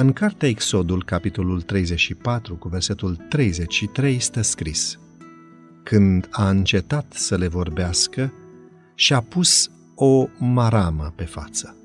În 0.00 0.12
cartea 0.12 0.48
Exodul, 0.48 1.04
capitolul 1.04 1.60
34, 1.60 2.54
cu 2.54 2.68
versetul 2.68 3.16
33, 3.28 4.18
stă 4.18 4.42
scris 4.42 4.98
Când 5.82 6.28
a 6.30 6.48
încetat 6.48 7.12
să 7.12 7.36
le 7.36 7.46
vorbească, 7.46 8.32
și-a 8.94 9.20
pus 9.20 9.70
o 9.94 10.26
maramă 10.38 11.12
pe 11.16 11.24
față. 11.24 11.76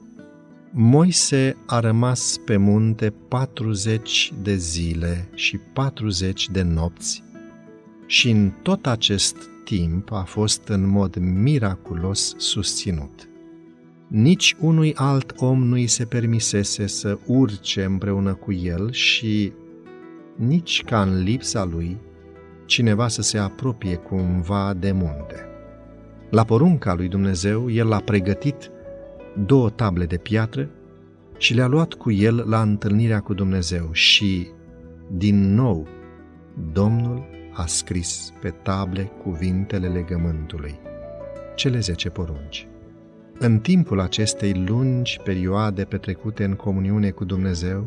Moise 0.72 1.58
a 1.66 1.80
rămas 1.80 2.38
pe 2.46 2.58
munte 2.58 3.14
40 3.28 4.34
de 4.42 4.56
zile 4.56 5.30
și 5.34 5.58
40 5.58 6.50
de 6.50 6.62
nopți 6.62 7.24
și 8.06 8.30
în 8.30 8.52
tot 8.62 8.86
acest 8.86 9.36
timp 9.64 10.12
a 10.12 10.24
fost 10.24 10.68
în 10.68 10.88
mod 10.88 11.16
miraculos 11.16 12.34
susținut. 12.38 13.30
Nici 14.08 14.56
unui 14.60 14.94
alt 14.96 15.34
om 15.38 15.64
nu 15.64 15.78
i 15.78 15.88
se 15.88 16.06
permisese 16.06 16.88
să 16.88 17.18
urce 17.26 17.84
împreună 17.84 18.34
cu 18.34 18.54
el 18.54 18.92
și 18.92 19.54
nici 20.36 20.84
ca 20.84 21.02
în 21.02 21.24
lipsa 21.24 21.64
lui 21.64 21.98
cineva 22.66 23.08
să 23.08 23.22
se 23.22 23.38
apropie 23.38 23.96
cumva 23.96 24.74
de 24.74 24.92
munte. 24.92 25.48
La 26.30 26.44
porunca 26.44 26.94
lui 26.94 27.08
Dumnezeu, 27.08 27.72
el 27.72 27.92
a 27.92 28.00
pregătit 28.00 28.72
două 29.46 29.70
table 29.70 30.06
de 30.06 30.18
piatră 30.18 30.70
și 31.38 31.54
le-a 31.54 31.68
luat 31.68 31.94
cu 31.94 32.12
el 32.12 32.44
la 32.48 32.62
întâlnirea 32.62 33.20
cu 33.20 33.34
Dumnezeu 33.34 33.90
și, 33.92 34.48
din 35.12 35.54
nou, 35.54 35.88
Domnul 36.72 37.26
a 37.54 37.66
scris 37.66 38.34
pe 38.42 38.50
table 38.50 39.12
cuvintele 39.24 39.88
legământului, 39.88 40.80
cele 41.56 41.80
zece 41.80 42.10
porunci. 42.10 42.68
În 43.40 43.60
timpul 43.60 44.00
acestei 44.00 44.64
lungi 44.68 45.20
perioade 45.24 45.84
petrecute 45.84 46.44
în 46.44 46.54
comuniune 46.54 47.10
cu 47.10 47.26
Dumnezeu, 47.26 47.86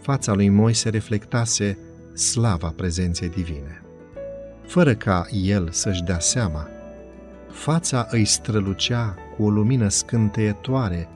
fața 0.00 0.32
lui 0.32 0.48
Moise 0.48 0.88
reflectase 0.88 1.78
slava 2.14 2.72
prezenței 2.76 3.28
divine. 3.28 3.82
Fără 4.66 4.94
ca 4.94 5.26
el 5.30 5.68
să-și 5.70 6.02
dea 6.02 6.18
seama, 6.18 6.68
fața 7.50 8.06
îi 8.10 8.24
strălucea 8.24 9.14
cu 9.36 9.42
o 9.42 9.50
lumină 9.50 9.88
scânteietoare 9.88 11.08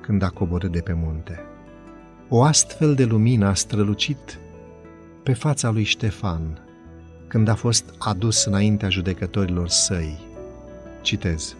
când 0.00 0.22
a 0.22 0.28
coborât 0.28 0.72
de 0.72 0.80
pe 0.80 0.92
munte. 0.92 1.40
O 2.28 2.42
astfel 2.42 2.94
de 2.94 3.04
lumină 3.04 3.46
a 3.46 3.54
strălucit 3.54 4.38
pe 5.22 5.32
fața 5.32 5.70
lui 5.70 5.84
Ștefan 5.84 6.60
când 7.26 7.48
a 7.48 7.54
fost 7.54 7.94
adus 7.98 8.44
înaintea 8.44 8.88
judecătorilor 8.88 9.68
săi. 9.68 10.18
Citez. 11.00 11.56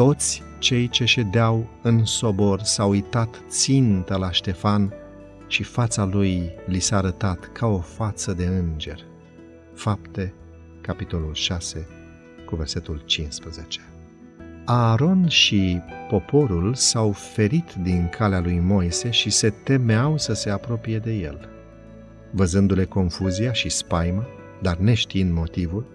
Toți 0.00 0.42
cei 0.58 0.88
ce 0.88 1.04
ședeau 1.04 1.68
în 1.82 2.04
sobor 2.04 2.60
s-au 2.60 2.90
uitat 2.90 3.42
țintă 3.48 4.16
la 4.16 4.30
Ștefan 4.30 4.92
și 5.46 5.62
fața 5.62 6.04
lui 6.04 6.50
li 6.66 6.78
s-a 6.78 6.96
arătat 6.96 7.50
ca 7.52 7.66
o 7.66 7.78
față 7.78 8.32
de 8.32 8.46
înger. 8.46 9.06
Fapte, 9.74 10.34
capitolul 10.80 11.34
6, 11.34 11.86
cu 12.46 12.56
versetul 12.56 13.02
15. 13.04 13.80
Aaron 14.64 15.28
și 15.28 15.80
poporul 16.08 16.74
s-au 16.74 17.12
ferit 17.12 17.72
din 17.82 18.08
calea 18.08 18.40
lui 18.40 18.58
Moise 18.58 19.10
și 19.10 19.30
se 19.30 19.50
temeau 19.50 20.18
să 20.18 20.32
se 20.32 20.50
apropie 20.50 20.98
de 20.98 21.12
el. 21.12 21.48
Văzându-le 22.30 22.84
confuzia 22.84 23.52
și 23.52 23.68
spaima, 23.68 24.26
dar 24.62 24.76
neștiind 24.76 25.32
motivul, 25.32 25.86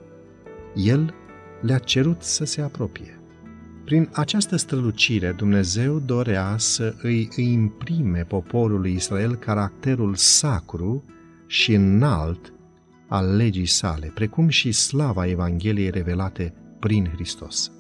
el 0.75 1.13
le-a 1.61 1.79
cerut 1.79 2.21
să 2.21 2.45
se 2.45 2.61
apropie. 2.61 3.14
Prin 3.85 4.09
această 4.11 4.55
strălucire, 4.55 5.31
Dumnezeu 5.31 5.99
dorea 5.99 6.55
să 6.57 6.95
îi 7.01 7.29
imprime 7.35 8.23
poporului 8.27 8.93
Israel 8.93 9.35
caracterul 9.35 10.15
sacru 10.15 11.03
și 11.47 11.73
înalt 11.73 12.53
al 13.07 13.35
legii 13.35 13.65
sale, 13.65 14.11
precum 14.13 14.47
și 14.47 14.71
slava 14.71 15.27
Evangheliei 15.27 15.89
revelate 15.89 16.53
prin 16.79 17.09
Hristos. 17.13 17.71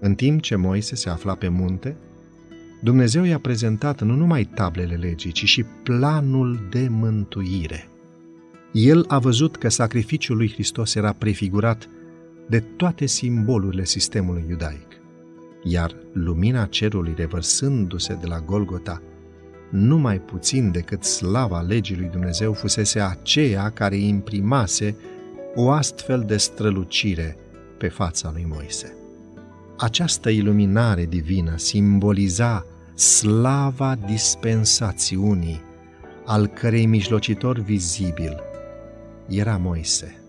În 0.00 0.14
timp 0.14 0.40
ce 0.40 0.56
Moise 0.56 0.94
se 0.94 1.08
afla 1.08 1.34
pe 1.34 1.48
munte, 1.48 1.96
Dumnezeu 2.82 3.24
i-a 3.24 3.38
prezentat 3.38 4.02
nu 4.02 4.14
numai 4.14 4.44
tablele 4.44 4.94
legii, 4.94 5.32
ci 5.32 5.44
și 5.44 5.62
planul 5.62 6.66
de 6.70 6.88
mântuire. 6.88 7.88
El 8.72 9.04
a 9.08 9.18
văzut 9.18 9.56
că 9.56 9.68
sacrificiul 9.68 10.36
lui 10.36 10.52
Hristos 10.52 10.94
era 10.94 11.12
prefigurat 11.12 11.88
de 12.48 12.60
toate 12.60 13.06
simbolurile 13.06 13.84
sistemului 13.84 14.44
iudaic, 14.48 14.89
iar 15.62 15.96
lumina 16.12 16.66
cerului 16.66 17.14
revărsându-se 17.16 18.18
de 18.20 18.26
la 18.26 18.40
Golgota, 18.40 19.02
nu 19.70 19.98
mai 19.98 20.20
puțin 20.20 20.70
decât 20.70 21.04
slava 21.04 21.60
legii 21.60 21.96
lui 21.96 22.08
Dumnezeu 22.08 22.52
fusese 22.52 23.00
aceea 23.00 23.70
care 23.70 23.96
imprimase 23.96 24.96
o 25.54 25.70
astfel 25.70 26.24
de 26.26 26.36
strălucire 26.36 27.36
pe 27.78 27.88
fața 27.88 28.30
lui 28.32 28.46
Moise. 28.48 28.94
Această 29.76 30.28
iluminare 30.28 31.06
divină 31.06 31.56
simboliza 31.56 32.66
slava 32.94 33.94
dispensațiunii, 34.06 35.62
al 36.24 36.46
cărei 36.46 36.86
mijlocitor 36.86 37.58
vizibil 37.58 38.42
era 39.28 39.56
Moise, 39.56 40.22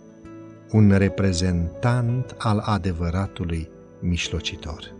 un 0.71 0.91
reprezentant 0.97 2.35
al 2.37 2.57
adevăratului 2.65 3.69
mijlocitor. 3.99 4.99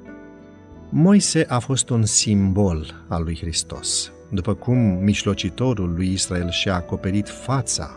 Moise 0.94 1.46
a 1.48 1.60
fost 1.60 1.90
un 1.90 2.06
simbol 2.06 3.06
al 3.08 3.24
lui 3.24 3.38
Hristos, 3.38 4.12
după 4.30 4.54
cum 4.54 4.78
mijlocitorul 4.78 5.94
lui 5.94 6.12
Israel 6.12 6.50
și-a 6.50 6.76
acoperit 6.76 7.30
fața, 7.30 7.92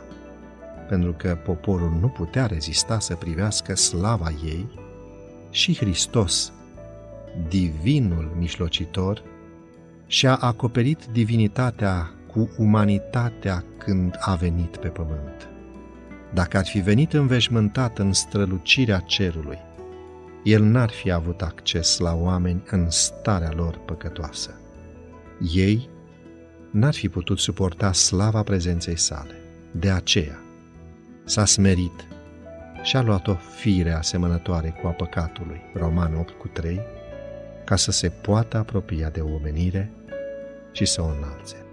pentru 0.89 1.13
că 1.13 1.39
poporul 1.45 1.97
nu 2.01 2.09
putea 2.09 2.47
rezista 2.47 2.99
să 2.99 3.15
privească 3.15 3.75
slava 3.75 4.33
ei, 4.45 4.67
și 5.51 5.77
Hristos, 5.77 6.53
divinul 7.49 8.35
mijlocitor, 8.39 9.23
și-a 10.07 10.35
acoperit 10.35 11.05
divinitatea 11.13 12.11
cu 12.33 12.51
umanitatea 12.59 13.65
când 13.79 14.17
a 14.21 14.35
venit 14.35 14.77
pe 14.77 14.89
pământ. 14.89 15.49
Dacă 16.35 16.57
ar 16.57 16.67
fi 16.67 16.79
venit 16.79 17.13
înveșmântat 17.13 17.99
în 17.99 18.13
strălucirea 18.13 18.99
cerului, 18.99 19.59
el 20.45 20.63
n-ar 20.63 20.91
fi 20.91 21.11
avut 21.11 21.43
acces 21.43 21.99
la 21.99 22.15
oameni 22.15 22.63
în 22.71 22.91
starea 22.91 23.53
lor 23.53 23.81
păcătoasă. 23.85 24.61
Ei 25.53 25.89
n-ar 26.71 26.95
fi 26.95 27.09
putut 27.09 27.39
suporta 27.39 27.93
slava 27.93 28.43
prezenței 28.43 28.99
sale. 28.99 29.35
De 29.71 29.91
aceea 29.91 30.39
s-a 31.25 31.45
smerit 31.45 32.09
și 32.83 32.97
a 32.97 33.03
luat 33.03 33.27
o 33.27 33.35
fire 33.35 33.93
asemănătoare 33.93 34.77
cu 34.81 34.87
a 34.87 34.91
păcatului, 34.91 35.61
Roman 35.75 36.15
8 36.15 36.31
cu 36.31 36.49
3, 36.49 36.81
ca 37.65 37.77
să 37.77 37.91
se 37.91 38.09
poată 38.09 38.57
apropia 38.57 39.09
de 39.09 39.21
omenire 39.21 39.91
și 40.73 40.85
să 40.85 41.03
o 41.03 41.07
înalțe. 41.07 41.64